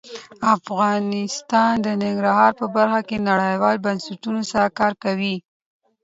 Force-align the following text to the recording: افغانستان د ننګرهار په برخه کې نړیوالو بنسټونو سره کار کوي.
افغانستان 0.55 1.73
د 1.85 1.87
ننګرهار 2.01 2.51
په 2.59 2.65
برخه 2.75 3.01
کې 3.07 3.17
نړیوالو 3.29 3.83
بنسټونو 3.85 4.41
سره 4.51 4.67
کار 4.79 4.93
کوي. 5.03 5.35